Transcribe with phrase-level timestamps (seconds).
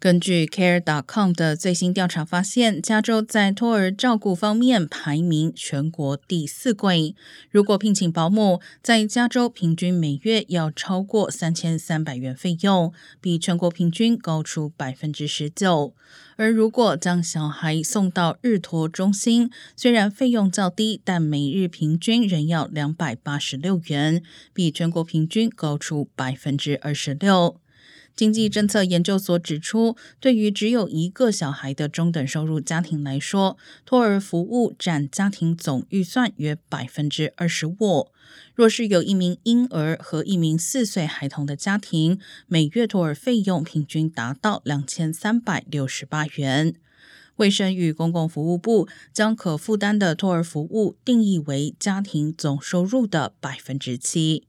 [0.00, 7.16] 根据 Care.com 的最新调查发现，加州在托儿照顾方面排名全国第四位。
[7.50, 15.94] 如果聘请保姆，在加州平均每月要超过三千三百元费用，比全国平均高出百分之十九。
[16.36, 24.22] 而如果将小孩送到日托中心，虽然费用较低，但每日平均仍要两百八十六元，
[24.52, 27.60] 比全国平均高出百分之二十六。
[28.18, 38.08] 经济政策研究所指出，对于只有一个小孩的中等收入家庭来说，托儿服务占家庭总预算约百分之二十五。
[38.56, 42.18] 若是有一名婴儿和一名四岁孩童的家庭，
[42.48, 46.74] 每月托儿费用平均达到两千三百六十八元。
[47.36, 54.48] 卫生与公共服务部将可负担的托儿服务定义为家庭总收入的百分之七。